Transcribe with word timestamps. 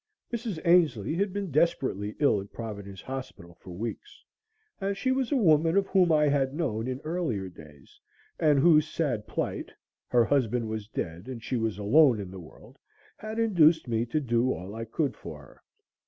Mrs. 0.33 0.57
Ainslee 0.65 1.13
had 1.13 1.31
been 1.31 1.51
desperately 1.51 2.15
ill 2.19 2.41
at 2.41 2.51
Providence 2.51 3.01
Hospital 3.03 3.53
for 3.59 3.69
weeks 3.69 4.23
and 4.79 4.97
she 4.97 5.11
was 5.11 5.31
a 5.31 5.35
woman 5.35 5.77
of 5.77 5.85
whom 5.85 6.11
I 6.11 6.27
had 6.27 6.55
known 6.55 6.87
in 6.87 6.99
earlier 7.01 7.49
days 7.49 7.99
and 8.39 8.57
whose 8.57 8.87
sad 8.87 9.27
plight 9.27 9.69
her 10.07 10.25
husband 10.25 10.67
was 10.67 10.87
dead 10.87 11.27
and 11.27 11.43
she 11.43 11.55
was 11.55 11.77
alone 11.77 12.19
in 12.19 12.31
the 12.31 12.39
world 12.39 12.79
had 13.15 13.37
induced 13.37 13.87
me 13.87 14.07
to 14.07 14.19
do 14.19 14.51
all 14.51 14.73
I 14.73 14.85
could 14.85 15.15
for 15.15 15.39
her. 15.39 15.61